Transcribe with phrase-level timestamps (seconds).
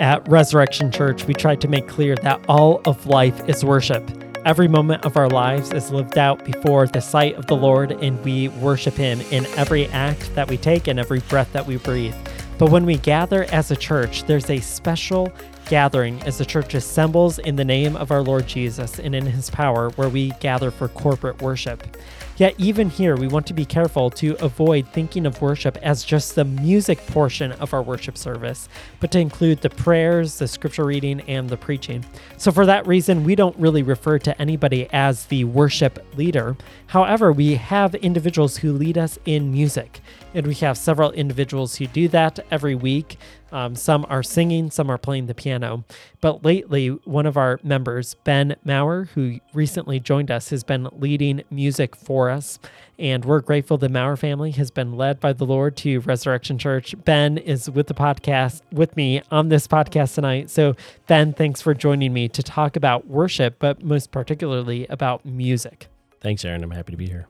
[0.00, 4.08] At Resurrection Church, we try to make clear that all of life is worship.
[4.44, 8.22] Every moment of our lives is lived out before the sight of the Lord, and
[8.24, 12.14] we worship Him in every act that we take and every breath that we breathe.
[12.58, 15.32] But when we gather as a church, there's a special
[15.68, 19.50] gathering as the church assembles in the name of our Lord Jesus and in His
[19.50, 21.96] power, where we gather for corporate worship.
[22.38, 26.36] Yet, even here, we want to be careful to avoid thinking of worship as just
[26.36, 28.68] the music portion of our worship service,
[29.00, 32.04] but to include the prayers, the scripture reading, and the preaching.
[32.36, 36.56] So, for that reason, we don't really refer to anybody as the worship leader.
[36.86, 40.00] However, we have individuals who lead us in music,
[40.32, 43.18] and we have several individuals who do that every week.
[43.52, 45.84] Um, some are singing, some are playing the piano.
[46.20, 51.42] But lately, one of our members, Ben Maurer, who recently joined us, has been leading
[51.50, 52.58] music for us.
[52.98, 56.94] And we're grateful the Maurer family has been led by the Lord to Resurrection Church.
[57.04, 60.50] Ben is with the podcast, with me on this podcast tonight.
[60.50, 60.74] So,
[61.06, 65.86] Ben, thanks for joining me to talk about worship, but most particularly about music.
[66.20, 66.64] Thanks, Aaron.
[66.64, 67.28] I'm happy to be here.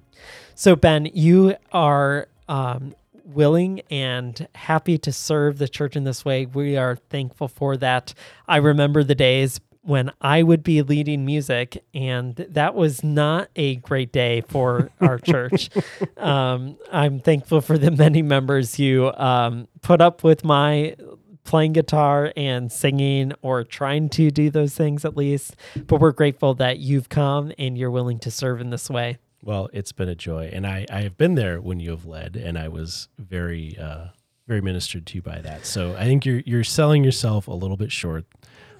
[0.54, 2.94] So, Ben, you are um,
[3.28, 6.46] willing and happy to serve the church in this way.
[6.46, 8.14] We are thankful for that.
[8.46, 13.76] I remember the days when I would be leading music, and that was not a
[13.76, 15.70] great day for our church.
[16.16, 20.96] Um, I'm thankful for the many members who um, put up with my
[21.44, 25.56] playing guitar and singing or trying to do those things at least.
[25.86, 29.16] But we're grateful that you've come and you're willing to serve in this way.
[29.42, 32.36] Well, it's been a joy, and I I have been there when you have led,
[32.36, 34.08] and I was very uh,
[34.46, 35.66] very ministered to by that.
[35.66, 38.24] So I think you're you're selling yourself a little bit short,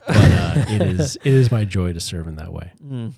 [0.07, 2.73] but uh, it is it is my joy to serve in that way.
[2.85, 3.13] Mm.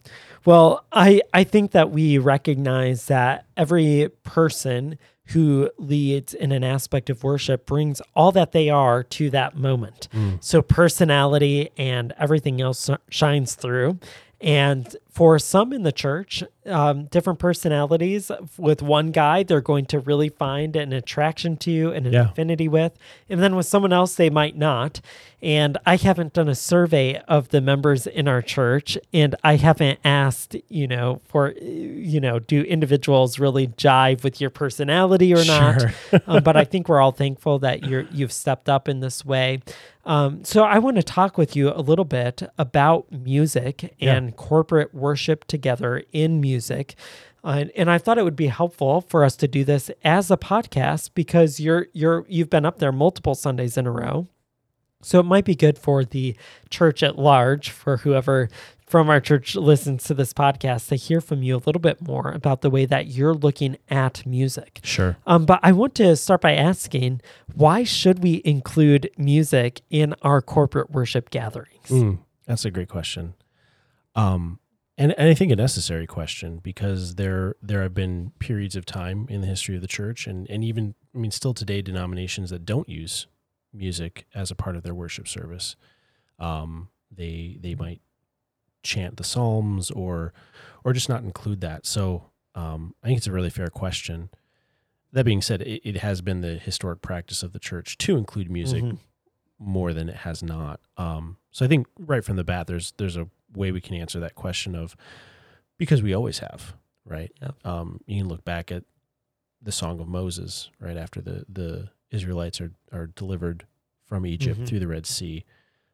[0.44, 4.98] Well, I I think that we recognize that every person
[5.30, 10.08] who leads in an aspect of worship brings all that they are to that moment.
[10.12, 10.42] Mm.
[10.42, 14.00] So personality and everything else shines through.
[14.41, 18.31] And for some in the church, um, different personalities.
[18.56, 22.31] With one guy, they're going to really find an attraction to you and an yeah.
[22.31, 22.97] affinity with.
[23.28, 25.00] And then with someone else, they might not.
[25.43, 28.98] And I haven't done a survey of the members in our church.
[29.12, 34.50] And I haven't asked, you know, for, you know, do individuals really jive with your
[34.50, 35.54] personality or sure.
[35.54, 35.94] not?
[36.27, 39.60] um, but I think we're all thankful that you're, you've stepped up in this way.
[40.04, 44.34] Um, so I want to talk with you a little bit about music and yeah.
[44.34, 46.94] corporate worship together in music.
[47.43, 50.37] Uh, and I thought it would be helpful for us to do this as a
[50.37, 54.27] podcast because you're you're you've been up there multiple Sundays in a row.
[55.03, 56.37] So it might be good for the
[56.69, 58.50] church at large, for whoever
[58.87, 62.31] from our church listens to this podcast, to hear from you a little bit more
[62.33, 64.81] about the way that you're looking at music.
[64.83, 65.16] Sure.
[65.27, 67.22] Um, but I want to start by asking
[67.55, 71.89] why should we include music in our corporate worship gatherings?
[71.89, 73.34] Mm, that's a great question.
[74.15, 74.59] Um,
[75.00, 79.27] and, and I think a necessary question because there there have been periods of time
[79.31, 82.66] in the history of the church and, and even I mean still today denominations that
[82.66, 83.27] don't use
[83.72, 85.75] music as a part of their worship service.
[86.39, 88.03] Um, they they might
[88.83, 90.34] chant the psalms or
[90.84, 91.87] or just not include that.
[91.87, 92.25] So
[92.55, 94.28] um, I think it's a really fair question.
[95.12, 98.50] That being said, it, it, has been the historic practice of the church to include
[98.50, 98.97] music mm-hmm.
[99.59, 100.81] more than it has not.
[100.97, 104.21] Um, so I think right from the bat, there's there's a way we can answer
[104.21, 104.97] that question of
[105.78, 106.75] because we always have,
[107.05, 107.33] right?
[107.65, 108.84] Um, you can look back at
[109.62, 113.66] the Song of Moses, right after the the Israelites are are delivered
[114.06, 114.65] from Egypt mm-hmm.
[114.66, 115.44] through the Red Sea.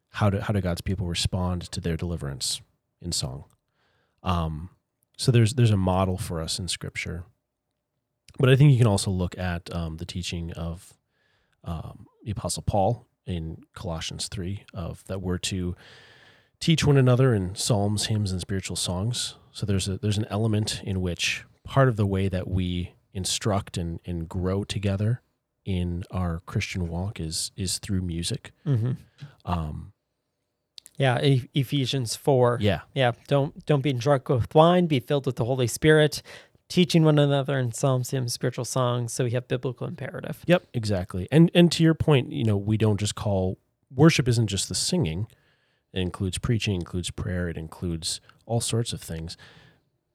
[0.09, 2.61] How do how do God's people respond to their deliverance
[3.01, 3.45] in song?
[4.23, 4.69] Um,
[5.17, 7.25] so there's there's a model for us in Scripture,
[8.39, 10.93] but I think you can also look at um, the teaching of
[11.63, 15.75] um, the Apostle Paul in Colossians three of that we're to
[16.59, 19.35] teach one another in psalms, hymns, and spiritual songs.
[19.51, 23.77] So there's a there's an element in which part of the way that we instruct
[23.77, 25.21] and, and grow together
[25.65, 28.51] in our Christian walk is is through music.
[28.65, 28.91] Mm-hmm.
[29.45, 29.93] Um,
[30.97, 32.57] yeah, e- Ephesians four.
[32.61, 33.11] Yeah, yeah.
[33.27, 34.87] Don't don't be drunk with wine.
[34.87, 36.21] Be filled with the Holy Spirit,
[36.69, 39.13] teaching one another in psalms, hymns, spiritual songs.
[39.13, 40.43] So we have biblical imperative.
[40.47, 41.27] Yep, exactly.
[41.31, 43.57] And and to your point, you know, we don't just call
[43.93, 45.27] worship isn't just the singing.
[45.93, 49.37] It includes preaching, includes prayer, it includes all sorts of things.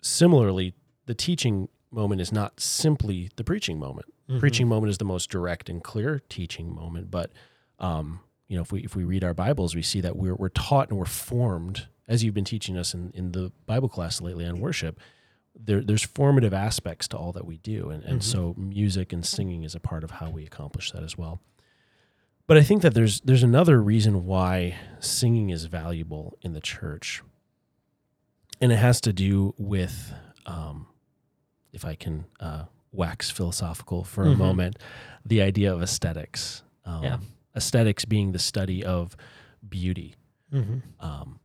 [0.00, 0.74] Similarly,
[1.06, 4.06] the teaching moment is not simply the preaching moment.
[4.28, 4.40] Mm-hmm.
[4.40, 7.32] Preaching moment is the most direct and clear teaching moment, but
[7.78, 10.48] um, you know, if we if we read our Bibles, we see that we're we're
[10.50, 14.46] taught and we're formed as you've been teaching us in, in the Bible class lately
[14.46, 15.00] on worship.
[15.54, 18.30] There, there's formative aspects to all that we do, and, and mm-hmm.
[18.30, 21.40] so music and singing is a part of how we accomplish that as well
[22.52, 27.22] But I think that there's there's another reason why singing is valuable in the church,
[28.60, 30.12] and it has to do with,
[30.44, 30.86] um,
[31.72, 34.36] if I can uh, wax philosophical for a Mhm.
[34.36, 34.78] moment,
[35.24, 36.62] the idea of aesthetics.
[36.84, 37.18] Um, Yeah.
[37.56, 39.16] Aesthetics being the study of
[39.66, 40.14] beauty.
[40.52, 40.80] Mm-hmm.
[41.00, 41.40] Um,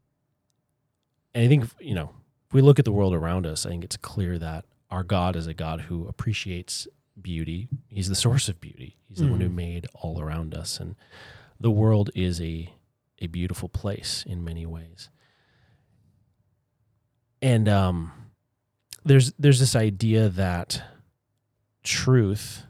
[1.33, 2.09] and I think, you know,
[2.49, 5.37] if we look at the world around us, I think it's clear that our God
[5.37, 6.85] is a God who appreciates
[7.21, 7.67] beauty.
[7.89, 8.97] He's the source of beauty.
[9.07, 9.53] He's the one who Mhm.
[9.55, 10.79] made all around us.
[10.79, 10.95] And
[11.59, 12.73] the world is a,
[13.19, 15.09] a beautiful place in many ways.
[17.41, 18.11] And um,
[19.05, 20.81] there's there's this idea that
[21.83, 22.63] truth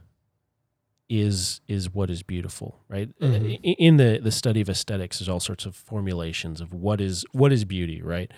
[1.09, 3.09] is is what is beautiful, right?
[3.19, 3.59] Mhm.
[3.63, 7.53] In the the study of aesthetics, there's all sorts of formulations of what is what
[7.53, 8.29] is beauty, right?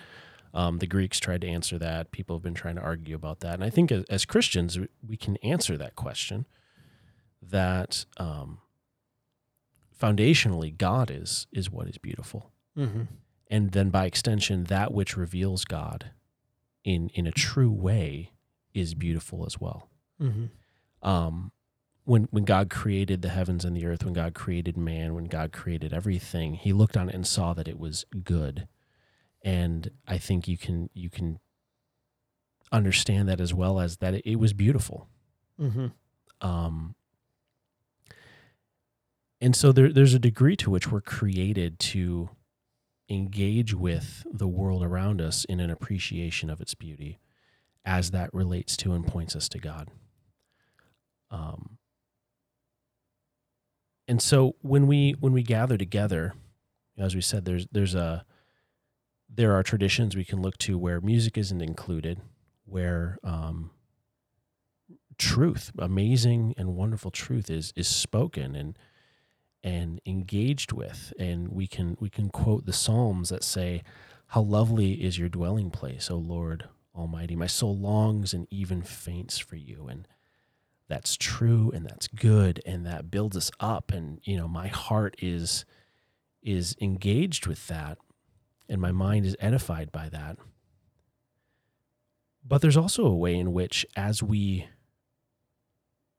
[0.52, 2.10] Um, the Greeks tried to answer that.
[2.10, 4.88] People have been trying to argue about that, and I think as, as Christians, we,
[5.06, 6.46] we can answer that question.
[7.42, 8.58] That um,
[10.00, 13.02] foundationally, God is is what is beautiful, Mm-hmm.
[13.50, 16.12] and then by extension, that which reveals God
[16.84, 18.32] in in a true way
[18.72, 19.88] is beautiful as well
[20.22, 21.08] Mm-hmm.
[21.08, 21.50] um,
[22.04, 25.52] when when God created the heavens and the earth, when God created man, when God
[25.52, 28.68] created everything, He looked on it and saw that it was good.
[29.42, 31.40] And I think you can you can
[32.72, 35.08] understand that as well as that it, it was beautiful.
[35.60, 35.86] Mm-hmm.
[36.40, 36.94] Um,
[39.40, 42.30] and so there, there's a degree to which we're created to
[43.08, 47.18] engage with the world around us in an appreciation of its beauty
[47.84, 49.88] as that relates to and points us to God.
[51.30, 51.78] Um,
[54.06, 56.34] and so when we when we gather together,
[56.98, 58.24] as we said, there's there's a
[59.32, 62.20] there are traditions we can look to where music isn't included,
[62.64, 63.70] where um,
[65.18, 68.78] truth, amazing and wonderful truth, is is spoken and
[69.62, 73.82] and engaged with, and we can we can quote the Psalms that say,
[74.28, 77.36] "How lovely is your dwelling place, O Lord Almighty!
[77.36, 80.08] My soul longs and even faints for you." And
[80.88, 83.92] that's true, and that's good, and that builds us up.
[83.92, 85.64] And you know, my heart is
[86.42, 87.98] is engaged with that,
[88.70, 90.38] and my mind is edified by that.
[92.46, 94.66] But there's also a way in which, as we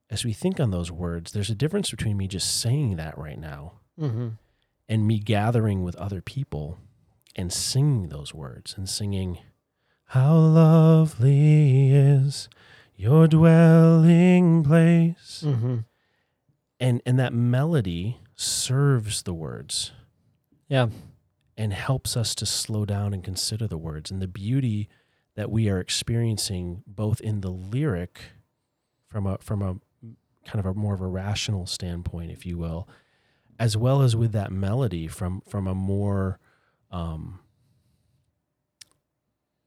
[0.10, 3.40] as we think on those words, there's a difference between me just saying that right
[3.40, 4.30] now Mm-hmm.
[4.90, 6.80] and me gathering with other people
[7.36, 9.38] and singing those words and singing,
[10.06, 12.50] How lovely is
[12.96, 15.44] your dwelling place.
[15.46, 15.78] Mm-hmm.
[16.80, 19.92] And, and that melody serves the words
[20.68, 20.88] Yeah.
[21.62, 24.90] And helps us to slow down and consider the words and the beauty
[25.36, 28.20] that we are experiencing both in the lyric
[29.08, 29.76] from a from a
[30.48, 32.90] kind of a more of a rational standpoint if you will
[33.60, 36.40] as well as with that melody from from a more
[36.90, 37.40] um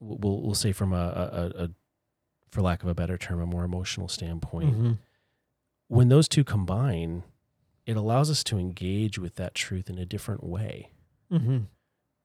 [0.00, 0.96] we'll we'll say from a,
[1.56, 1.70] a, a,
[2.50, 4.92] for lack of a better term a more emotional standpoint Mm-hmm.
[5.88, 7.22] when those two combine
[7.86, 10.90] it allows us to engage with that truth in a different way
[11.32, 11.58] Mm-hmm.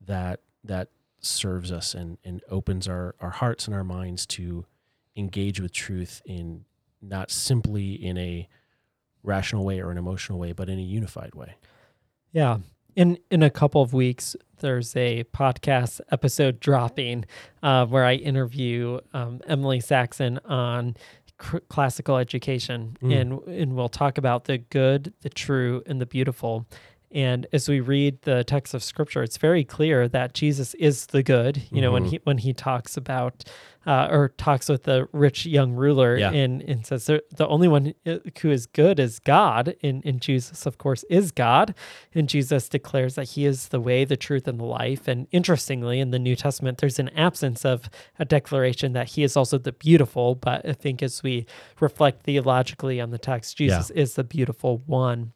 [0.06, 0.90] That that
[1.22, 4.66] serves us and, and opens our, our hearts and our minds to
[5.16, 6.63] engage with truth in
[7.01, 8.48] not simply in a
[9.24, 11.56] rational way or an emotional way, but in a unified way.
[12.32, 12.60] Yeah.
[12.96, 17.25] In in a couple of weeks, there's a podcast episode dropping
[17.63, 20.96] uh, where I interview um, Emily Saxon on
[21.38, 23.22] cr- classical education, Mm.
[23.22, 26.65] and and we'll talk about the good, the true, and the beautiful.
[27.12, 31.24] And as we read the text of Scripture, it's very clear that Jesus is the
[31.24, 31.63] good.
[31.72, 32.10] You know, when Mhm.
[32.10, 33.44] he when he talks about
[33.88, 36.32] uh, or talks with the rich young ruler Yeah.
[36.32, 39.74] and, and says the only one who is good is God.
[39.82, 41.74] And, and Jesus, of course, is God.
[42.13, 45.08] And Jesus declares that he is the way, the truth, and the life.
[45.08, 47.89] And interestingly, in the New Testament, there's an absence of
[48.20, 50.36] a declaration that he is also the beautiful.
[50.36, 51.48] But I think as we
[51.80, 55.32] reflect theologically on the text, Jesus is the beautiful one.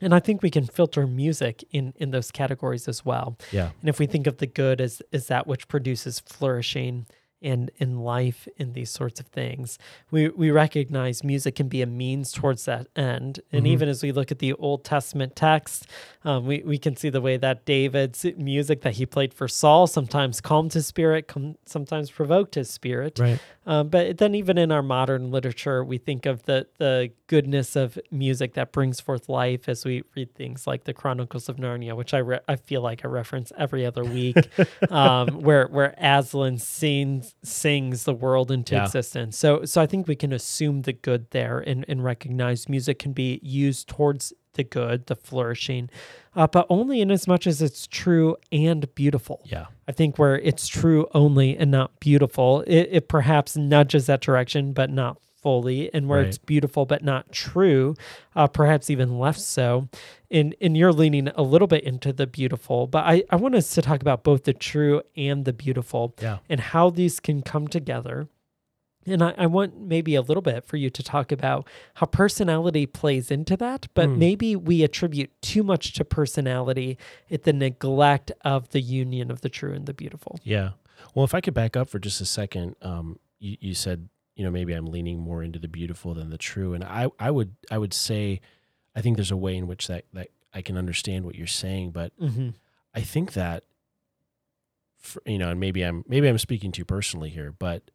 [0.00, 3.38] And I think we can filter music in, in those categories as well.
[3.50, 3.70] Yeah.
[3.80, 7.06] And if we think of the good as, as that which produces flourishing
[7.42, 9.78] and in life in these sorts of things,
[10.10, 13.40] we, we recognize music can be a means towards that end.
[13.52, 13.68] And Mhm.
[13.70, 15.86] even as we look at the Old Testament text,
[16.24, 19.86] um, we, we can see the way that David's music that he played for Saul
[19.86, 23.18] sometimes calmed his spirit, com- sometimes provoked his spirit.
[23.18, 23.38] Right.
[23.68, 27.98] Um, but then, even in our modern literature, we think of the the goodness of
[28.12, 32.14] music that brings forth life as we read things like the Chronicles of Narnia, which
[32.14, 34.36] I re- I feel like I reference every other week,
[34.90, 38.84] um, where where Aslan sings sings the world into Yeah.
[38.84, 39.36] existence.
[39.36, 43.12] So so I think we can assume the good there and, and recognize music can
[43.12, 45.90] be used towards the good, the flourishing,
[46.34, 49.42] uh, but only in as much as it's true and beautiful.
[49.44, 49.66] Yeah.
[49.86, 54.72] I think where it's true only and not beautiful, it, it perhaps nudges that direction,
[54.72, 55.92] but not fully.
[55.94, 56.28] And where Right.
[56.28, 57.94] it's beautiful but not true,
[58.34, 59.88] uh, perhaps even less so.
[60.30, 63.72] And and you're leaning a little bit into the beautiful, but I, I want us
[63.74, 66.38] to talk about both the true and the beautiful Yeah.
[66.48, 68.28] and how these can come together.
[69.08, 72.86] And I, I want maybe a little bit for you to talk about how personality
[72.86, 74.18] plays into that, but Mm.
[74.18, 76.98] maybe we attribute too much to personality
[77.30, 80.40] at the neglect of the union of the true and the beautiful.
[80.42, 80.70] Yeah.
[81.14, 84.44] Well, if I could back up for just a second, um, you, you said, you
[84.44, 86.74] know, maybe I'm leaning more into the beautiful than the true.
[86.74, 88.40] And I, I would, I would say,
[88.94, 91.90] I think there's a way in which that, that I can understand what you're saying,
[91.90, 92.50] but Mm-hmm.
[92.94, 93.64] I think that,
[94.98, 97.90] for, you know, and maybe I'm, maybe I'm speaking too personally here, but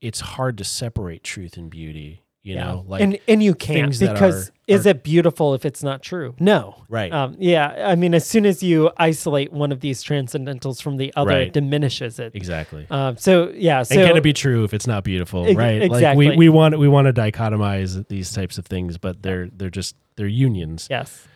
[0.00, 3.98] it's hard to separate truth and beauty, you know, like, and and you can't things
[3.98, 6.34] that because are- is are- it beautiful if it's not true?
[6.38, 6.84] No.
[6.88, 7.12] right.
[7.12, 11.12] Um, yeah, I mean, as soon as you isolate one of these transcendentals from the
[11.16, 11.48] other, Right.
[11.48, 12.34] it diminishes it.
[12.34, 12.86] exactly.
[12.90, 15.80] Um, so yeah, so and can it be true if it's not beautiful, Ex- right?
[15.82, 16.30] Like exactly.
[16.30, 19.96] we, we want we want to dichotomize these types of things, but they're they're just
[20.16, 20.86] they're unions.
[20.90, 21.26] yes,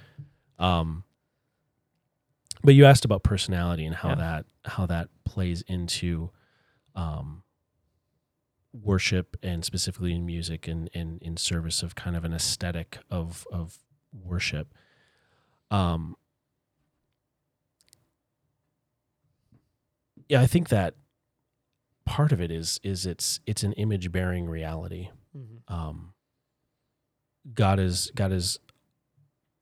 [0.58, 1.04] Um,
[2.64, 4.14] but you asked about personality and how Yeah.
[4.16, 6.30] that how that plays into
[6.94, 7.41] um,
[8.72, 13.46] worship and specifically in music and, and in service of kind of an aesthetic of
[13.52, 13.78] of
[14.12, 14.72] worship.
[15.70, 16.16] Um,
[20.28, 20.94] yeah, I think that
[22.04, 25.62] part of it is is it's it's an image bearing reality Mhm.
[25.72, 26.12] um,
[27.54, 28.58] God is God is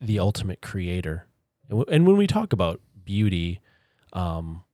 [0.01, 1.27] the ultimate creator,
[1.69, 3.61] and, w- and when we talk about beauty,
[4.13, 4.65] um,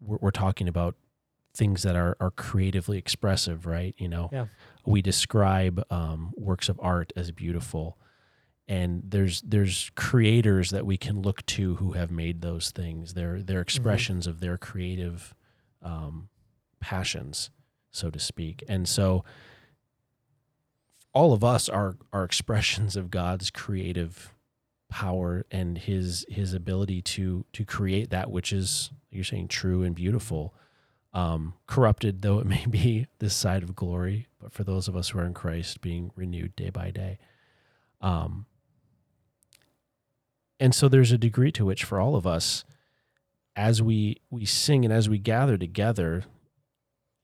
[0.00, 0.96] we're, we're talking about
[1.54, 3.94] things that are are creatively expressive, right?
[3.98, 4.46] You know, Yeah.
[4.86, 7.98] we describe um, works of art as beautiful,
[8.68, 13.14] and there's there's creators that we can look to who have made those things.
[13.14, 15.34] They're they're expressions of their creative
[15.82, 16.28] um,
[16.80, 17.50] passions,
[17.90, 19.24] so to speak, and so
[21.12, 24.34] all of us are are expressions of God's creative
[24.88, 29.94] power and his his ability to to create that which is you're saying true and
[29.94, 30.54] beautiful
[31.12, 34.28] um corrupted though it may be this side of glory.
[34.40, 37.18] But for those of us who are in Christ being renewed day by day.
[38.00, 38.46] Um
[40.58, 42.64] and so there's a degree to which for all of us
[43.56, 46.24] as we we sing and as we gather together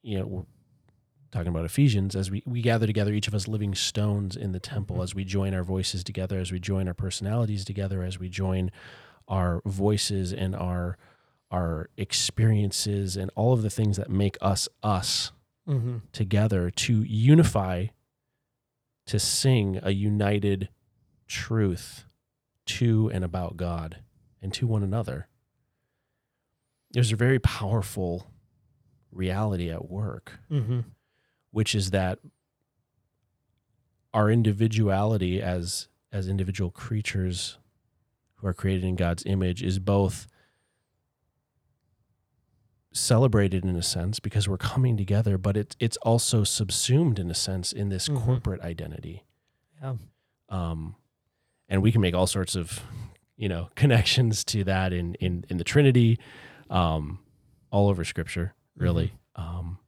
[0.03, 0.43] you know we're
[1.37, 4.61] talking about Ephesians, as we, we gather together, each of us living stones in the
[4.61, 8.29] temple, as we join our voices together, as we join our personalities together, as we
[8.29, 8.71] join
[9.29, 10.97] our voices and our
[11.51, 15.33] our experiences and all of the things that make us us
[15.67, 16.03] Mhm.
[16.13, 17.87] together to unify
[19.07, 20.69] to sing a united
[21.29, 22.05] truth
[22.65, 24.03] to and about God
[24.43, 25.29] and to one another.
[26.91, 28.31] There's a very powerful
[29.13, 30.85] reality at work Mhm.
[31.51, 32.19] which is that
[34.13, 37.59] our individuality as as individual creatures
[38.37, 40.27] who are created in God's image is both
[42.97, 47.35] celebrated in a sense because we're coming together but it's it's also subsumed in a
[47.35, 48.25] sense in this Mhm.
[48.25, 49.25] corporate identity
[49.83, 49.97] Yeah.
[50.49, 50.97] um
[51.69, 52.81] and we can make all sorts of
[53.37, 56.19] you know connections to that in in in the trinity
[56.71, 57.19] um
[57.71, 59.79] all over scripture really um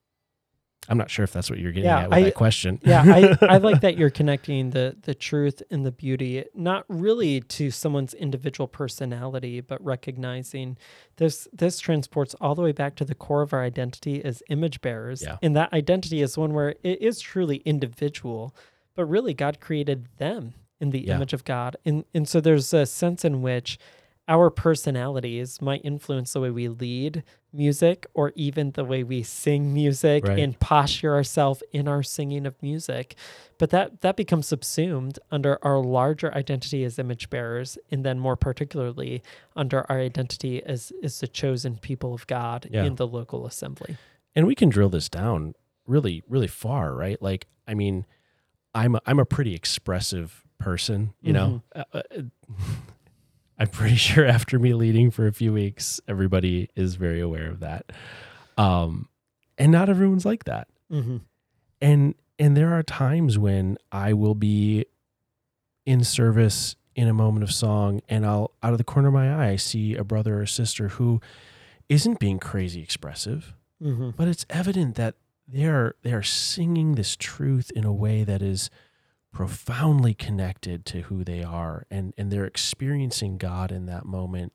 [0.88, 3.02] i'm not sure if that's what you're getting Yeah, at with I- that question yeah,
[3.06, 7.70] I, I like that you're connecting the the truth and the beauty, not really to
[7.70, 10.76] someone's individual personality, but recognizing
[11.16, 14.80] this this transports all the way back to the core of our identity as image
[14.80, 15.22] bearers.
[15.22, 15.36] Yeah.
[15.42, 18.54] And that identity is one where it is truly individual,
[18.94, 21.16] but really God created them in the Yeah.
[21.16, 21.76] image of God.
[21.84, 23.78] And and so there's a sense in which
[24.28, 27.22] our personalities might influence the way we lead
[27.58, 30.38] music or even the way we sing music Right.
[30.38, 33.16] and posture ourselves in our singing of music.
[33.58, 38.36] But that that becomes subsumed under our larger identity as image bearers and then more
[38.36, 39.22] particularly
[39.56, 42.84] under our identity as as the chosen people of god Yeah.
[42.84, 43.96] in the local assembly.
[44.36, 45.54] And we can drill this down
[45.86, 47.20] really really far right?
[47.20, 48.06] Like i mean
[48.74, 51.62] i'm a, i'm a pretty expressive person you know?
[51.74, 52.02] Uh, uh,
[53.58, 57.60] i'm pretty sure after me leading for a few weeks everybody is very aware of
[57.60, 57.90] that
[58.56, 59.08] um
[59.56, 61.18] and not everyone's like that mm-hmm.
[61.80, 64.84] and and there are times when i will be
[65.86, 69.32] in service in a moment of song and i'll out of the corner of my
[69.32, 71.20] eye i see a brother or sister who
[71.88, 74.10] isn't being crazy expressive Mm-hmm.
[74.16, 75.14] but it's evident that
[75.46, 78.70] they're they're singing this truth in a way that is
[79.32, 84.52] profoundly connected to who they are and and they're experiencing God in that moment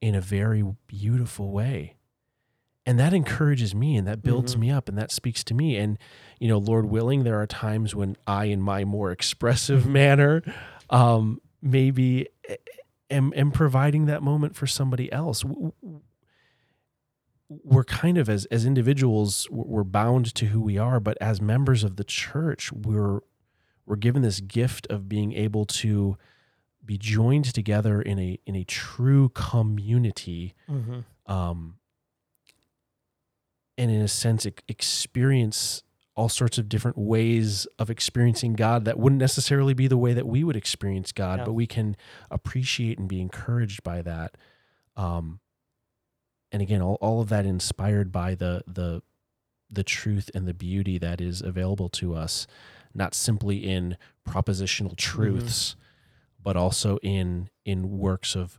[0.00, 1.96] in a very beautiful way.
[2.84, 4.58] And that encourages me and that builds Mhm.
[4.60, 5.76] me up and that speaks to me.
[5.76, 5.98] And
[6.38, 10.42] you know lord willing there are times when i in my more expressive manner
[10.90, 12.28] um maybe
[13.10, 15.44] am, am providing that moment for somebody else.
[17.48, 21.84] We're kind of as as individuals we're bound to who we are but as members
[21.84, 23.20] of the church we're
[23.86, 26.16] we're given this gift of being able to
[26.84, 31.32] be joined together in a in a true community Mm-hmm.
[31.32, 31.76] um,
[33.78, 35.82] and in a sense experience
[36.14, 40.26] all sorts of different ways of experiencing God that wouldn't necessarily be the way that
[40.26, 41.44] we would experience God, Yeah.
[41.46, 41.96] but we can
[42.30, 44.36] appreciate and be encouraged by that.
[44.94, 45.40] Um,
[46.52, 49.02] and again, all, all of that inspired by the the
[49.70, 52.46] the truth and the beauty that is available to us,
[52.94, 53.96] not simply in
[54.28, 55.76] propositional truths,
[56.42, 58.58] but also in in works of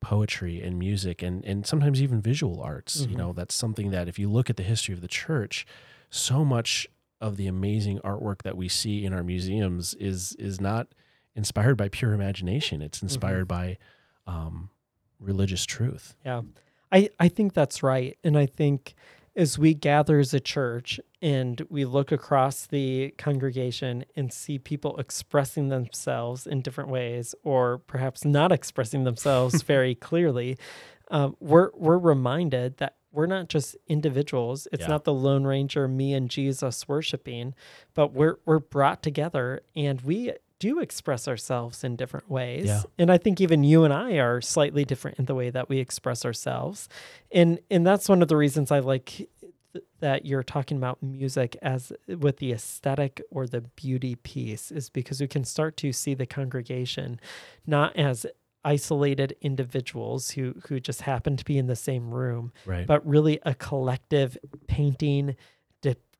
[0.00, 3.18] poetry and music and and sometimes even visual arts you Mhm.
[3.18, 5.66] know that's something that if you look at the history of the church
[6.08, 6.86] so much
[7.20, 10.86] of the amazing artwork that we see in our museums is is not
[11.34, 13.76] inspired by pure imagination it's inspired by
[14.28, 14.70] um,
[15.18, 16.42] religious truth Yeah.
[16.92, 18.16] I, I think that's right.
[18.24, 18.94] And I think
[19.38, 24.96] as we gather as a church and we look across the congregation and see people
[24.98, 30.58] expressing themselves in different ways or perhaps not expressing themselves very clearly,
[31.12, 34.66] um, we're, we're reminded that we're not just individuals.
[34.72, 34.88] It's Yeah.
[34.88, 37.54] not the Lone Ranger, me and Jesus worshiping,
[37.94, 42.66] but we're, we're brought together and we do express ourselves in different ways.
[42.66, 42.82] Yeah.
[42.98, 45.78] And I think even you and I are slightly different in the way that we
[45.78, 46.88] express ourselves.
[47.32, 49.28] And and that's one of the reasons I like
[49.72, 54.90] th- that you're talking about music as with the aesthetic or the beauty piece is
[54.90, 57.20] because we can start to see the congregation
[57.66, 58.26] not as
[58.64, 63.38] isolated individuals who who just happen to be in the same room right but really
[63.44, 65.36] a collective painting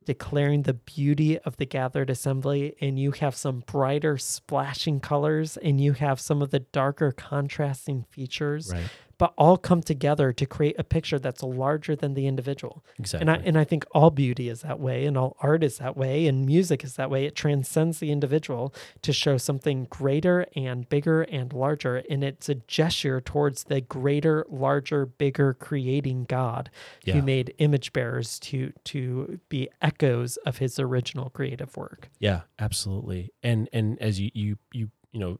[0.08, 5.82] declaring the beauty of the gathered assembly and you have some brighter splashing colors and
[5.82, 8.72] you have some of the darker contrasting features.
[8.72, 8.88] Right
[9.18, 13.30] but all come together to create a picture that's larger than the individual exactly and
[13.30, 16.26] I and I think all beauty is that way, and all art is that way,
[16.26, 17.24] and music is that way.
[17.24, 22.54] It transcends the individual to show something greater and bigger and larger, and it's a
[22.54, 26.70] gesture towards the greater, larger, bigger creating God
[27.04, 32.10] yeah who made image bearers to to be echoes of His original creative work.
[32.18, 33.32] Yeah, absolutely.
[33.42, 35.38] And and as you you you you know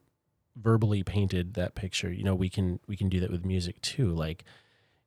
[0.60, 4.10] verbally painted that picture, you know, we can we can do that with music too.
[4.12, 4.44] Like,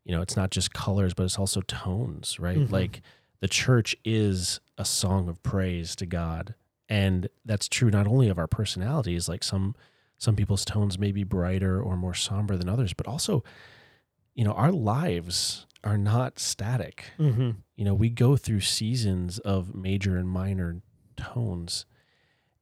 [0.05, 2.57] you know, it's not just colors, but it's also tones, right?
[2.57, 2.71] Mhm.
[2.71, 3.01] Like
[3.39, 6.55] the church is a song of praise to God.
[6.89, 9.75] And that's true not only of our personalities, like some
[10.17, 13.43] some people's tones may be brighter or more somber than others, but also,
[14.35, 17.51] you know, our lives are not static Mm-hmm.
[17.75, 20.79] you know we go through seasons of major and minor
[21.17, 21.87] tones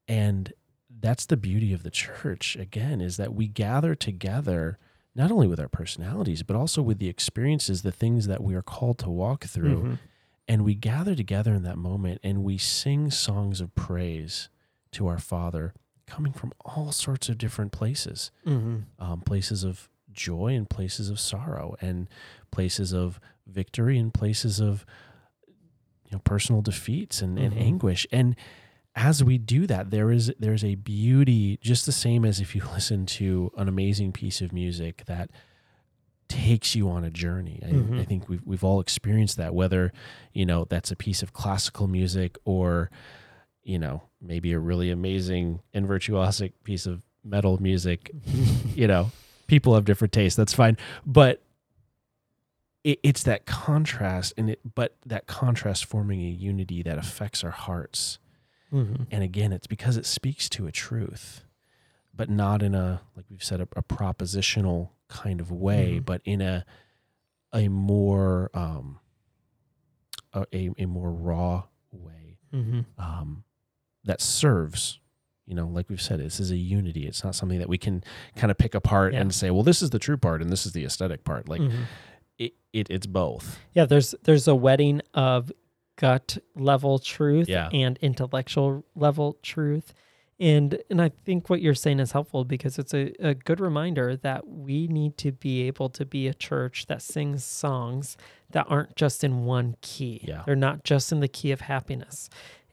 [0.08, 0.54] and
[1.02, 4.78] that's the beauty of the church again is that we gather together
[5.16, 8.62] not only with our personalities but also with the experiences the things that we are
[8.62, 9.94] called to walk through Mm-hmm.
[10.48, 14.50] and we gather together in that moment and we sing songs of praise
[14.92, 15.74] to our father
[16.08, 18.78] coming from all sorts of different places Mm-hmm.
[19.04, 22.08] um, places of joy and places of sorrow and
[22.52, 24.86] places of victory and places of
[25.48, 27.62] you know personal defeats and, and Mhm.
[27.62, 28.36] anguish and
[28.96, 32.62] as we do that there is there's a beauty just the same as if you
[32.74, 35.30] listen to an amazing piece of music that
[36.28, 38.00] takes you on a journey I, Mhm.
[38.02, 39.92] I think we've, we've all experienced that whether
[40.34, 42.90] you know that's a piece of classical music or
[43.64, 48.12] you know maybe a really amazing and virtuosic piece of metal music
[48.76, 49.12] you know,
[49.48, 50.38] people have different tastes.
[50.38, 50.78] That's fine.
[51.06, 51.42] But
[52.84, 57.50] it, it's that contrast and it, but that contrast forming a unity that affects our
[57.52, 58.19] hearts.
[58.74, 59.04] Mm-hmm.
[59.12, 61.44] And again, it's because it speaks to a truth,
[62.16, 66.06] but not in a, like we've said, a, a propositional kind of way, Mhm.
[66.06, 66.66] but in a,
[67.54, 69.00] a more, um,
[70.34, 72.82] a, a, a more raw way Mm-hmm.
[72.98, 73.44] um,
[74.06, 75.00] that serves
[75.46, 78.04] you know like we've said this is a unity it's not something that we can
[78.36, 79.22] kind of pick apart Yeah.
[79.22, 81.62] and say well this is the true part and this is the aesthetic part like
[81.62, 81.84] Mhm.
[82.40, 85.52] it, it it's both Yeah, there's there's a wedding of
[86.00, 87.70] gut level truth Yeah.
[87.74, 89.94] and intellectual level truth.
[90.42, 94.16] And and I think what you're saying is helpful because it's a, a good reminder
[94.16, 98.16] that we need to be able to be a church that sings songs
[98.52, 100.22] that aren't just in one key.
[100.24, 100.44] Yeah.
[100.46, 102.30] They're not just in the key of happiness.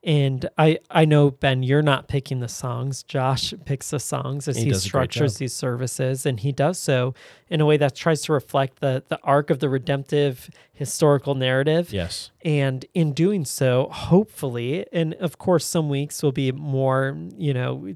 [0.07, 3.03] And I, I know Ben, you're not picking the songs.
[3.03, 6.53] Josh picks the songs as He he, does a great structures these services, and he
[6.53, 7.13] does so
[7.51, 11.93] in a way that tries to reflect the the arc of the redemptive historical narrative.
[11.93, 12.31] Yes.
[12.45, 17.95] And in doing so, hopefully, and of course, some weeks will be more, you know,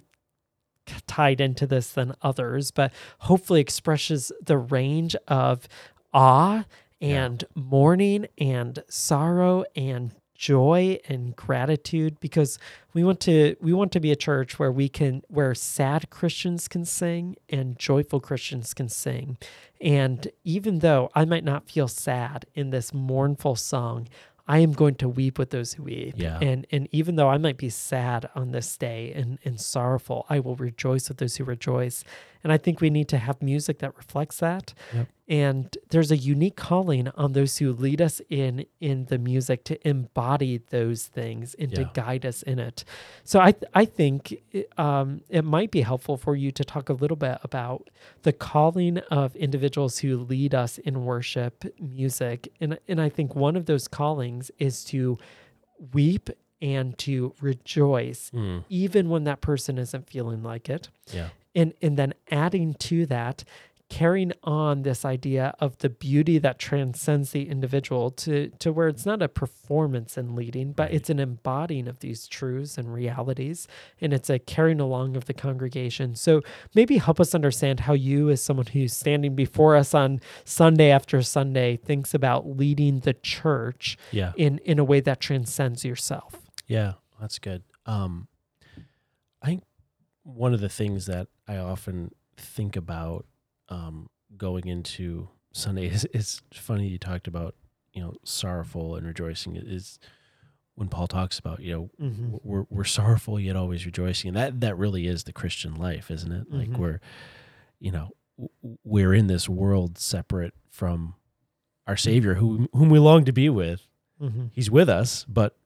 [1.06, 5.68] tied into this than others, but hopefully expresses the range of
[6.12, 6.64] awe
[6.98, 7.24] Yeah.
[7.26, 12.59] and mourning and sorrow and joy and gratitude because
[12.94, 16.66] we want to we want to be a church where we can where sad Christians
[16.66, 19.37] can sing and joyful Christians can sing.
[19.83, 24.09] And even though I might not feel sad in this mournful song,
[24.48, 26.14] I am going to weep with those who weep.
[26.16, 26.38] Yeah.
[26.40, 30.40] And and even though I might be sad on this day and, and sorrowful, I
[30.40, 32.03] will rejoice with those who rejoice.
[32.42, 34.72] And I think we need to have music that reflects that.
[34.94, 35.09] Yep.
[35.30, 39.88] And there's a unique calling on those who lead us in in the music to
[39.88, 42.84] embody those things and to guide us in it.
[43.22, 46.94] So I I think it, um, it might be helpful for you to talk a
[46.94, 47.88] little bit about
[48.22, 52.52] the calling of individuals who lead us in worship music.
[52.60, 55.16] And and I think one of those callings is to
[55.92, 56.28] weep
[56.60, 61.28] and to rejoice Mm, even when that person isn't feeling like it yeah.
[61.54, 63.44] and and then adding to that
[63.90, 69.05] carrying on this idea of the beauty that transcends the individual to to where it's
[69.05, 70.94] not a performance in leading but Right.
[70.94, 73.66] it's an embodying of these truths and realities
[74.00, 76.40] and it's a carrying along of the congregation so
[76.74, 81.20] maybe help us understand how you as someone who's standing before us on Sunday after
[81.20, 84.33] Sunday thinks about leading the church Yeah.
[84.37, 86.37] in in a way that transcends yourself
[86.68, 87.64] Yeah, that's good.
[87.87, 88.29] Um,
[89.42, 89.64] I think
[90.22, 93.26] one of the things that I often think about
[93.70, 97.54] um, going into Sunday is it's funny you talked about
[97.92, 99.98] you know sorrowful and rejoicing is
[100.74, 102.37] when Paul talks about you know mm-hmm.
[102.42, 106.30] we're we're sorrowful yet always rejoicing and that that really is the Christian life isn't
[106.33, 106.76] it like Mhm.
[106.78, 107.00] we're
[107.80, 108.11] you know
[108.85, 111.14] we're in this world separate from
[111.87, 113.87] our Savior who whom we long to be with
[114.22, 114.46] Mm-hmm.
[114.52, 115.56] he's with us, but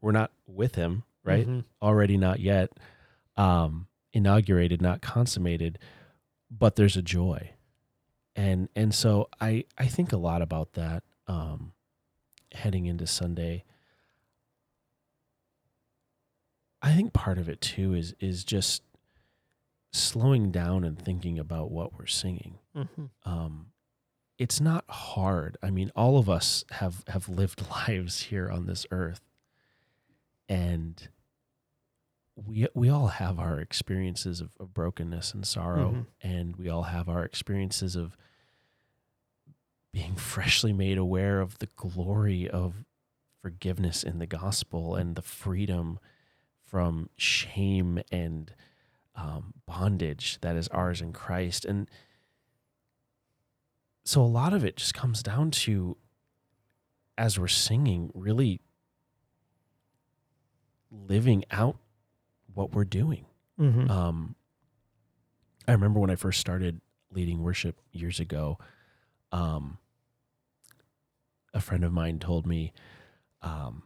[0.00, 1.44] we're not with him, right?
[1.44, 1.64] Mhm.
[1.82, 2.70] Already not yet
[3.36, 5.78] um inaugurated, not consummated,
[6.50, 7.50] but there's a joy.
[8.34, 11.72] And and so I I think a lot about that um
[12.52, 13.64] heading into Sunday.
[16.82, 18.82] I think part of it too is is just
[19.92, 23.08] slowing down and thinking about what we're singing Mhm.
[23.24, 23.72] um,
[24.38, 25.56] it's not hard.
[25.62, 29.22] I mean, all of us have have lived lives here on this earth,
[30.46, 31.08] and
[32.36, 36.06] we we all have our experiences of, of brokenness and sorrow, Mhm.
[36.22, 38.16] and we all have our experiences of
[39.92, 42.84] being freshly made aware of the glory of
[43.40, 45.98] forgiveness in the gospel and the freedom
[46.62, 48.52] from shame and
[49.14, 51.88] um, bondage that is ours in Christ, and
[54.04, 55.96] so a lot of it just comes down to
[57.16, 58.60] as we're singing really
[60.90, 61.76] living out
[62.56, 63.24] what we're doing
[63.60, 63.88] Mhm.
[63.90, 64.34] um
[65.68, 68.58] i remember when i first started leading worship years ago
[69.32, 69.78] um
[71.54, 72.72] a friend of mine told me
[73.42, 73.82] um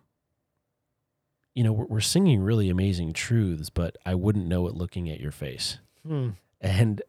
[1.54, 5.20] you know we're, we're singing really amazing truths but i wouldn't know it looking at
[5.20, 6.30] your face Hmm.
[6.62, 7.02] and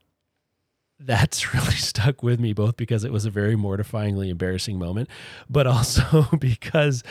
[1.00, 5.10] that's really stuck with me both because it was a very mortifyingly embarrassing moment,
[5.50, 7.02] but also because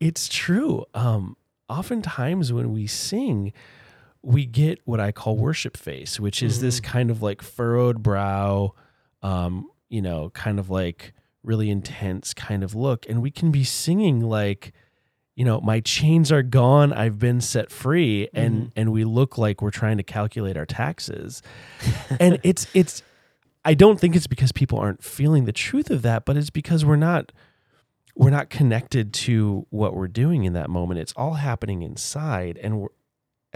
[0.00, 0.84] it's true.
[0.94, 1.36] Um,
[1.68, 3.52] oftentimes when we sing,
[4.22, 6.84] we get what I call worship face, which is this Mhm.
[6.84, 8.72] kind of like furrowed brow,
[9.22, 11.12] um, you know, kind of like
[11.44, 13.06] really intense kind of look.
[13.08, 14.72] And we can be singing like,
[15.36, 18.72] you know, my chains are gone, I've been set free, and Mhm.
[18.74, 21.42] and we look like we're trying to calculate our taxes.
[22.18, 23.02] and it's it's
[23.64, 26.84] I don't think it's because people aren't feeling the truth of that, but it's because
[26.84, 27.32] we're not
[28.18, 30.98] we're not connected to what we're doing in that moment.
[31.00, 32.88] It's all happening inside and we're,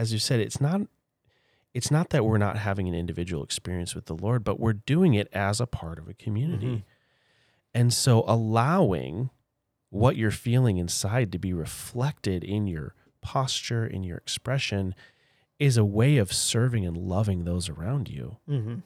[0.00, 0.80] as you said it's not
[1.74, 5.14] it's not that we're not having an individual experience with the Lord, but we're doing
[5.14, 6.66] it as a part of a community.
[6.66, 6.82] Mhm.
[7.72, 9.30] And so allowing
[9.90, 14.96] what you're feeling inside to be reflected in your posture, in your expression,
[15.60, 18.82] is a way of serving and loving those around you Mhm.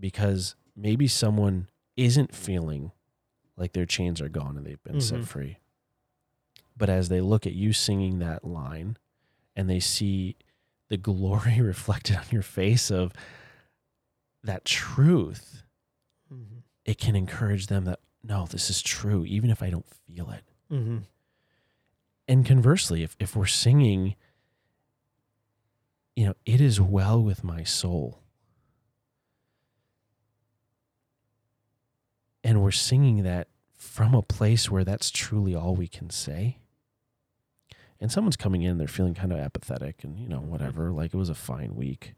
[0.00, 2.90] because maybe someone isn't feeling
[3.56, 5.26] like their chains are gone and they've been set Mhm.
[5.26, 5.58] free.
[6.76, 8.96] But as they look at you singing that line
[9.58, 10.36] and they see
[10.88, 13.12] the glory reflected on your face of
[14.44, 15.64] that truth,
[16.32, 16.62] Mhm.
[16.84, 20.44] it can encourage them that no, this is true, even if I don't feel it.
[20.70, 21.04] Mhm.
[22.28, 24.14] And conversely, if, if we're singing,
[26.14, 28.22] you know, it is well with my soul.
[32.44, 36.58] And we're singing that from a place where that's truly all we can say.
[38.00, 41.16] And someone's coming in, they're feeling kind of apathetic and, you know, whatever, like it
[41.16, 42.14] was a fine week.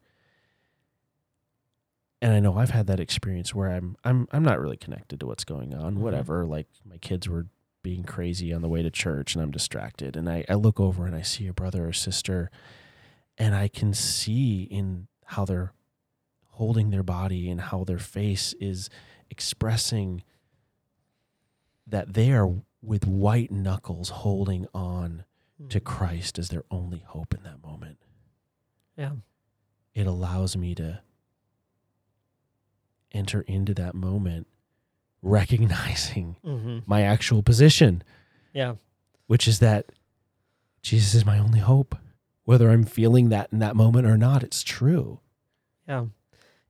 [2.23, 5.27] And I know I've had that experience where I'm I'm I'm not really connected to
[5.27, 5.99] what's going on, Mhm.
[6.01, 6.45] whatever.
[6.45, 7.47] Like my kids were
[7.83, 10.17] being crazy on the way to church and I'm distracted.
[10.17, 12.51] And I, I look over and I see a brother or sister
[13.39, 15.73] and I can see in how they're
[16.49, 18.91] holding their body and how their face is
[19.31, 20.23] expressing
[21.87, 25.25] that they are with white knuckles holding on
[25.69, 25.85] to Mhm.
[25.85, 27.99] Christ as their only hope in that moment.
[28.97, 29.17] Yeah.
[29.95, 31.03] It allows me to
[33.13, 34.47] enter into that moment
[35.23, 36.87] recognizing Mhm.
[36.87, 38.03] my actual position,
[38.53, 38.77] Yeah.
[39.27, 39.91] which is that
[40.83, 41.97] Jesus is my only hope.
[42.45, 45.21] Whether I'm feeling that in that moment or not, it's true.
[45.87, 46.07] Yeah.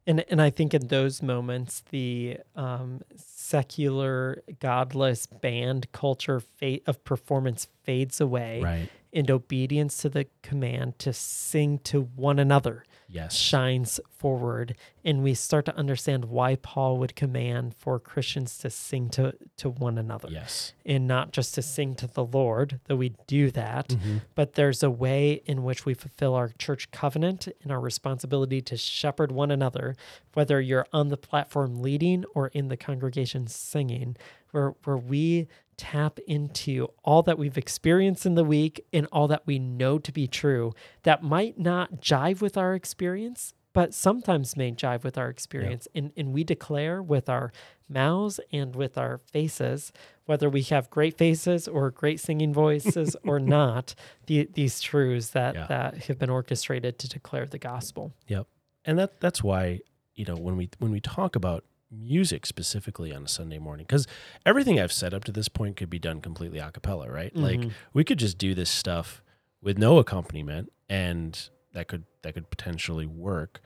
[0.07, 7.05] And and I think in those moments the um, secular godless band culture fa- of
[7.05, 8.89] performance fades away Right.
[9.13, 13.35] and obedience to the command to sing to one another Yes.
[13.37, 19.09] shines forward and we start to understand why Paul would command for Christians to sing
[19.11, 20.73] to to one another Yes.
[20.87, 24.21] and not just to sing to the Lord though we do that Mhm.
[24.35, 28.77] but there's a way in which we fulfill our church covenant and our responsibility to
[28.77, 29.97] shepherd one another,
[30.35, 34.17] whether you're on the platform leading or in the congregation singing,
[34.53, 35.49] where, where we
[35.81, 40.13] tap into all that we've experienced in the week and all that we know to
[40.13, 40.73] be true
[41.05, 45.89] that might not jive with our experience, but sometimes may jive with our experience.
[45.95, 47.51] And, and we declare with our
[47.89, 49.93] mouths and with our faces,
[50.27, 53.95] whether we have great faces or great singing voices or not,
[54.27, 55.67] the, these truths that, Yeah.
[55.69, 58.13] that have been orchestrated to declare the gospel.
[58.29, 58.47] Yep.
[58.85, 59.81] And that that's why
[60.15, 64.07] you know when we when we talk about music specifically on a Sunday morning because
[64.47, 67.35] everything I've said up to this point could be done completely a cappella, right?
[67.35, 67.73] Like Mhm.
[67.93, 69.23] we could just do this stuff
[69.61, 73.61] with no accompaniment and that could that could potentially work.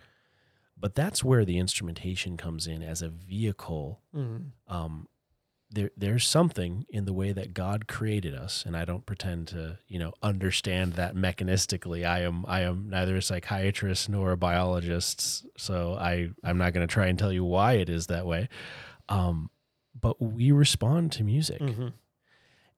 [0.78, 4.50] But that's where the instrumentation comes in as a vehicle Mhm.
[4.68, 5.08] um,
[5.74, 9.78] there there's something in the way that God created us, and I don't pretend to
[9.88, 12.06] you know understand that mechanistically.
[12.06, 16.86] I am I am neither a psychiatrist nor a biologist, so I I'm not going
[16.86, 18.48] to try and tell you why it is that way.
[19.08, 19.50] Um,
[20.00, 21.92] but we respond to music, Mhm.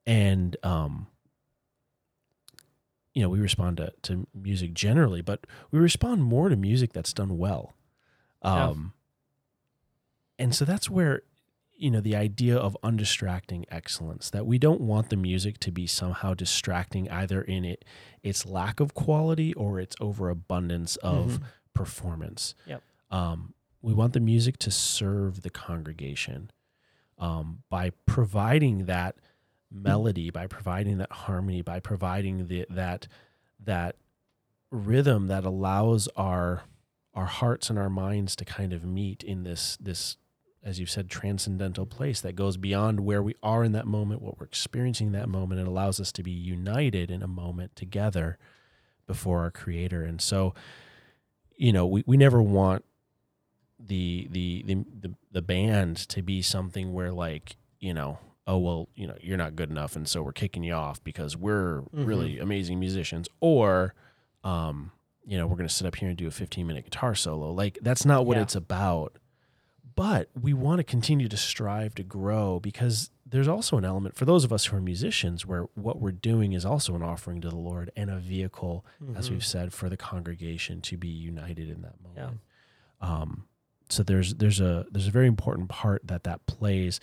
[0.06, 1.06] and um,
[3.14, 7.12] you know we respond to, to music generally, but we respond more to music that's
[7.12, 7.74] done well.
[8.44, 8.66] Yeah.
[8.68, 8.92] Um,
[10.38, 11.22] and so that's where
[11.79, 15.87] you know the idea of undistracting excellence that we don't want the music to be
[15.87, 17.85] somehow distracting either in it
[18.23, 21.43] its lack of quality or its overabundance of Mhm.
[21.75, 22.83] performance Yep.
[23.11, 26.51] um, we want the music to serve the congregation
[27.19, 29.17] um, by providing that
[29.71, 33.07] melody by providing that harmony by providing the, that
[33.61, 33.97] that
[34.71, 36.62] rhythm that allows our
[37.15, 40.17] our hearts and our minds to kind of meet in this this
[40.66, 44.38] as you've said transcendental place that goes beyond where we are in that moment what
[44.40, 45.61] we're experiencing in that moment.
[45.61, 48.37] It allows us to be united in a moment together
[49.07, 50.02] before our creator.
[50.02, 50.55] And so
[51.57, 52.85] you know we, we never want
[53.79, 58.88] the, the the the the band to be something where like you know oh well
[58.94, 62.38] you know you're not good enough and so we're kicking you off because we're really
[62.38, 63.29] amazing musicians.
[63.40, 63.94] Or
[64.42, 64.90] um
[65.24, 67.52] you know we're going to sit up here and do a 15 minute guitar solo.
[67.52, 68.42] Like that's not what Yeah.
[68.42, 69.18] it's about
[69.96, 74.24] but we want to continue to strive to grow because there's also an element for
[74.24, 77.48] those of us who are musicians where what we're doing is also an offering to
[77.48, 78.85] the Lord and a vehicle,
[79.16, 79.32] as Mhm.
[79.32, 82.22] we've said, for the congregation to be united in that Yeah.
[82.22, 82.40] moment.
[83.00, 83.44] Um,
[83.88, 87.00] so there's there's a there's a very important part that that plays,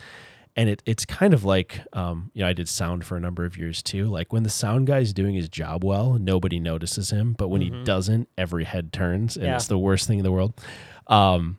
[0.56, 3.44] and it it's kind of like um, you know I did sound for a number
[3.46, 4.06] of years too.
[4.06, 7.70] Like when the sound guy's doing his job well, nobody notices him, but when he
[7.70, 7.84] Mhm.
[7.86, 9.56] doesn't, every head turns, and Yeah.
[9.56, 10.54] it's the worst thing in the world.
[11.08, 11.58] Um,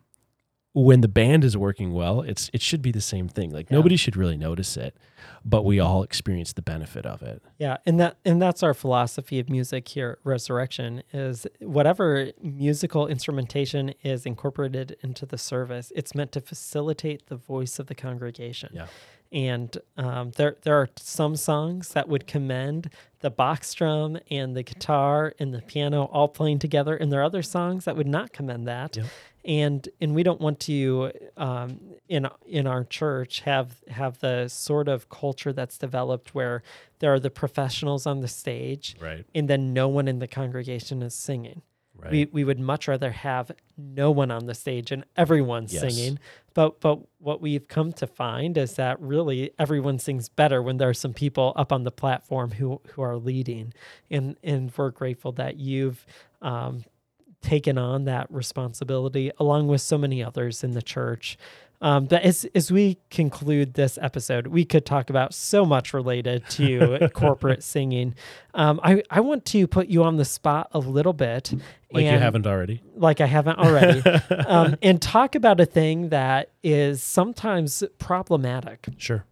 [0.74, 3.50] when the band is working well, it's it should be the same thing.
[3.50, 3.76] Like Yeah.
[3.76, 4.96] nobody should really notice it,
[5.44, 7.42] but we all experience the benefit of it.
[7.58, 13.06] Yeah, and that and that's our philosophy of music here at Resurrection is whatever musical
[13.06, 18.70] instrumentation is incorporated into the service, it's meant to facilitate the voice of the congregation.
[18.74, 18.86] Yeah.
[19.32, 22.90] And um, there there are some songs that would commend
[23.24, 27.24] the box drum and the guitar and the piano all playing together, and there are
[27.24, 28.96] other songs that would not commend that.
[28.96, 29.06] Yep.
[29.46, 34.88] And and we don't want to um, in in our church have have the sort
[34.88, 36.62] of culture that's developed where
[36.98, 39.24] there are the professionals on the stage, Right.
[39.34, 41.62] and then no one in the congregation is singing.
[41.96, 42.10] Right.
[42.12, 45.80] We we would much rather have no one on the stage and everyone Yes.
[45.80, 46.18] singing.
[46.54, 50.88] But but what we've come to find is that really everyone sings better when there
[50.88, 53.72] are some people up on the platform who who are leading.
[54.10, 56.06] And and we're grateful that you've
[56.42, 56.84] um,
[57.42, 61.36] taken on that responsibility along with so many others in the church.
[61.80, 66.48] Um, but as as we conclude this episode, we could talk about so much related
[66.50, 68.14] to corporate singing.
[68.54, 71.52] Um, I I want to put you on the spot a little bit,
[71.92, 72.82] like you haven't already.
[72.96, 74.00] like I haven't already,
[74.46, 78.86] um, and talk about a thing that is sometimes problematic.
[78.96, 79.24] Sure.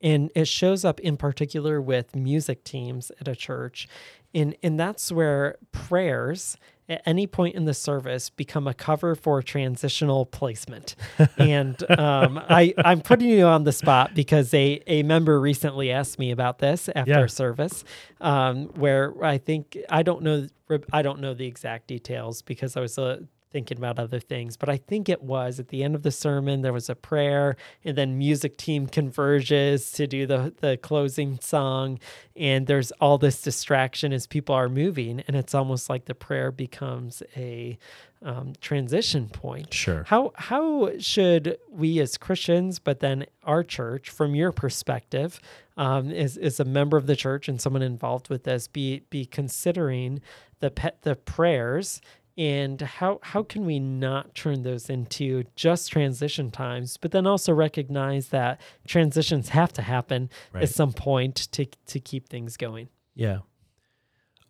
[0.00, 3.88] And it shows up in particular with music teams at a church.
[4.34, 9.42] And, and that's where prayers at any point in the service become a cover for
[9.42, 10.94] transitional placement.
[11.38, 16.18] and um, I, I'm putting you on the spot because a, a member recently asked
[16.18, 17.26] me about this after Yeah.
[17.26, 17.84] service,
[18.20, 20.46] um, where I think I don't know
[20.92, 24.68] I don't know the exact details because I was uh, thinking about other things, but
[24.68, 27.96] I think it was at the end of the sermon there was a prayer, and
[27.96, 31.98] then music team converges to do the the closing song,
[32.34, 36.50] and there's all this distraction as people are moving, and it's almost like the prayer
[36.50, 37.78] becomes a
[38.22, 39.72] um, transition point.
[39.72, 40.04] Sure.
[40.04, 45.40] How how should we as Christians, but then our church, from your perspective,
[45.76, 49.24] um, as, as a member of the church and someone involved with this, be be
[49.24, 50.20] considering
[50.60, 52.00] the pet the prayers
[52.38, 57.52] and how how can we not turn those into just transition times, but then also
[57.52, 60.64] recognize that transitions have to happen Right.
[60.64, 62.88] at some point to to keep things going.
[63.14, 63.38] Yeah.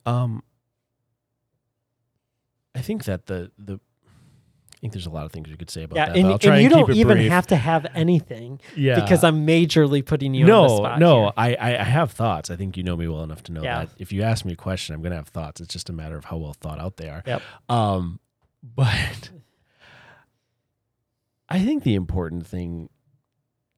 [0.04, 0.42] Um
[2.74, 3.78] I think that the the
[4.76, 6.16] I think there's a lot of things you could say about Yeah, that.
[6.16, 7.30] and, but I'll try and you don't even brief.
[7.32, 9.00] have to have anything yeah.
[9.00, 10.98] because I'm majorly putting you on the no, spot.
[10.98, 12.50] no, I I have thoughts.
[12.50, 13.86] I think you know me well enough to know Yeah.
[13.86, 15.60] that if you ask me a question, I'm gonna have thoughts.
[15.62, 17.22] It's just a matter of how well thought out they are.
[17.26, 17.42] Yep.
[17.70, 18.20] Um,
[18.76, 19.30] but
[21.48, 22.88] I think the important thing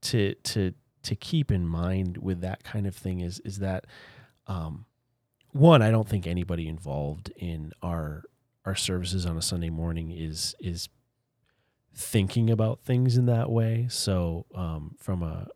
[0.03, 0.73] to to
[1.05, 3.87] to keep in mind with that kind of thing is is that
[4.47, 4.87] um,
[5.53, 8.25] one, I don't think anybody involved in our
[8.69, 10.91] our services on a Sunday morning is is
[11.95, 13.87] thinking about things in that way.
[13.91, 15.49] So um, from a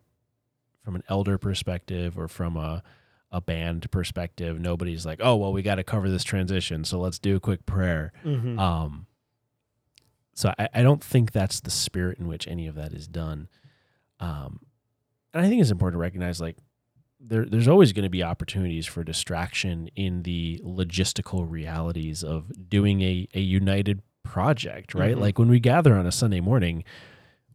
[0.83, 2.83] from an elder perspective or from a
[3.31, 7.18] a band perspective, nobody's like, oh well, we got to cover this transition, so let's
[7.18, 8.12] do a quick prayer.
[8.25, 8.59] Mhm.
[8.59, 9.07] Um,
[10.35, 13.48] so I, I don't think that's the spirit in which any of that is done.
[14.20, 14.61] Um,
[15.35, 16.57] and I think it's important to recognize like
[17.24, 23.00] there there's always going to be opportunities for distraction in the logistical realities of doing
[23.02, 25.16] a, a united project, right?
[25.16, 25.20] Mhm.
[25.20, 26.85] Like when we gather on a Sunday morning,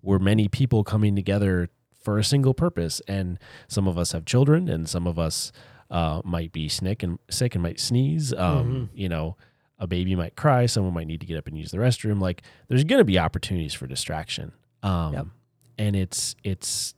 [0.01, 1.69] we're many people coming together
[2.01, 3.01] for a single purpose.
[3.07, 5.51] And some of us have children and some of us
[5.89, 8.33] uh, might be sick and sick and might sneeze.
[8.33, 9.35] Um, You know,
[9.79, 10.65] a baby might cry.
[10.65, 12.19] Someone might need to get up and use the restroom.
[12.21, 14.53] Like there's going to be opportunities for distraction.
[14.83, 15.27] Um, Yep.
[15.77, 16.93] and it's, it's,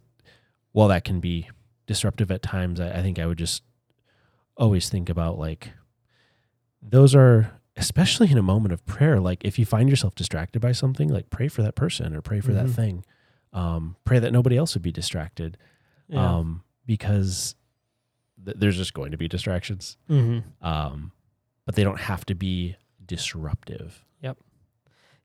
[0.72, 1.50] while that can be
[1.90, 3.64] disruptive at times, I, I think I would just
[4.56, 5.72] always think about like,
[6.84, 10.72] those are, especially in a moment of prayer, like if you find yourself distracted by
[10.72, 12.76] something, like pray for that person or pray for that Mhm.
[12.76, 13.06] thing.
[13.54, 15.58] Um, pray that nobody else would be distracted.
[16.08, 16.38] Yeah.
[16.38, 17.56] Um, because
[18.46, 19.98] th- there's just going to be distractions.
[20.08, 20.44] Mhm.
[20.62, 21.12] Um,
[21.66, 24.06] but they don't have to be disruptive.
[24.22, 24.38] Yep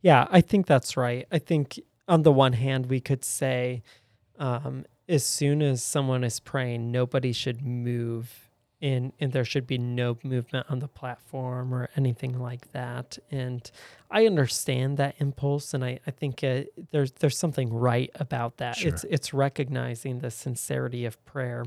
[0.00, 1.26] yeah, I think that's right.
[1.32, 3.82] I think on the one hand, we could say
[4.38, 8.43] um, as soon as someone is praying, nobody should move
[8.84, 13.18] in, and there should be no movement on the platform or anything like that.
[13.30, 13.68] And
[14.10, 18.76] I understand that impulse, and I, I think uh, there's there's something right about that.
[18.76, 18.90] Sure.
[18.92, 21.64] It's it's recognizing the sincerity of prayer,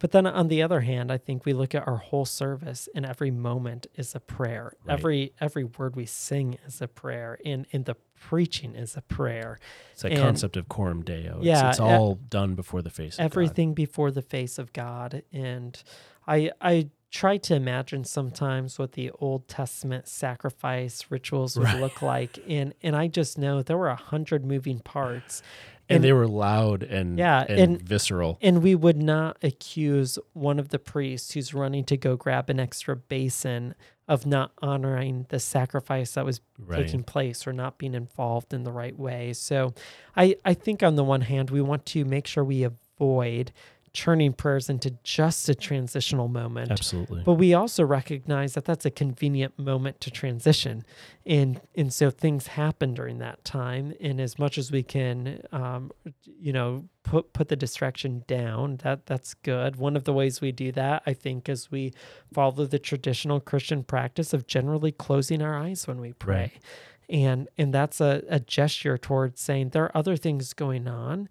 [0.00, 3.06] but then on the other hand, I think we look at our whole service, and
[3.06, 4.72] every moment is a prayer.
[4.84, 4.92] Right.
[4.98, 9.58] Every every word we sing is a prayer, and and the preaching is a prayer.
[9.92, 11.36] It's that And- concept of coram deo.
[11.36, 13.24] It's, Yeah, it's e- all done before the face of God.
[13.26, 15.22] everything before the face of God.
[15.32, 15.80] And
[16.26, 21.80] I I try to imagine sometimes what the Old Testament sacrifice rituals would Right.
[21.80, 22.38] look like.
[22.48, 25.42] And and I just know there were a hundred moving parts.
[25.88, 28.38] And, and- they were loud and, Yeah, and, and- visceral.
[28.42, 32.58] And we would not accuse one of the priests who's running to go grab an
[32.58, 33.76] extra basin
[34.08, 36.84] of not honoring the sacrifice that was Right.
[36.84, 39.32] taking place or not being involved in the right way.
[39.32, 39.74] So
[40.16, 43.52] I, I think on the one hand, we want to make sure we avoid
[43.96, 46.70] turning prayers into just a transitional moment.
[46.70, 47.22] Absolutely.
[47.24, 50.84] But we also recognize that that's a convenient moment to transition,
[51.24, 53.94] and and so things happen during that time.
[53.98, 55.90] And as much as we can, um,
[56.38, 59.76] you know, put put the distraction down, that that's good.
[59.76, 61.94] One of the ways we do that, I think, is we
[62.34, 66.52] follow the traditional Christian practice of generally closing our eyes when we pray.
[66.52, 66.62] Right.
[67.08, 71.30] And and that's a, a gesture towards saying there are other things going on